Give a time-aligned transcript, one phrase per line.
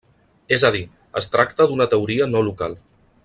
[0.55, 0.81] És a dir,
[1.21, 2.77] es tracta d'una teoria no local.